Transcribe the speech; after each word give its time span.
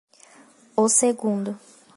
O 0.83 0.89
segundo. 1.01 1.51